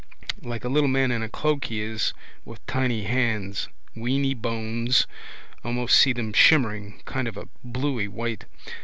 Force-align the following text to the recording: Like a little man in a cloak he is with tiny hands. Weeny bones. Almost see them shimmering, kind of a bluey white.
Like 0.41 0.63
a 0.63 0.67
little 0.67 0.87
man 0.89 1.11
in 1.11 1.21
a 1.21 1.29
cloak 1.29 1.65
he 1.65 1.79
is 1.79 2.11
with 2.43 2.65
tiny 2.65 3.03
hands. 3.03 3.69
Weeny 3.95 4.33
bones. 4.33 5.05
Almost 5.63 5.95
see 5.95 6.11
them 6.11 6.33
shimmering, 6.33 7.01
kind 7.05 7.27
of 7.27 7.37
a 7.37 7.47
bluey 7.63 8.07
white. 8.07 8.45